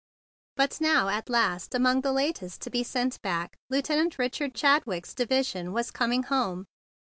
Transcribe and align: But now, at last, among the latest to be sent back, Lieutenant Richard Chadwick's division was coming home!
But 0.57 0.81
now, 0.81 1.09
at 1.09 1.29
last, 1.29 1.75
among 1.75 2.01
the 2.01 2.11
latest 2.11 2.63
to 2.63 2.71
be 2.71 2.81
sent 2.83 3.21
back, 3.21 3.55
Lieutenant 3.69 4.17
Richard 4.17 4.55
Chadwick's 4.55 5.13
division 5.13 5.73
was 5.73 5.91
coming 5.91 6.23
home! 6.23 6.65